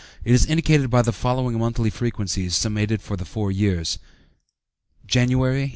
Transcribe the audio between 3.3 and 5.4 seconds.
years: Jan.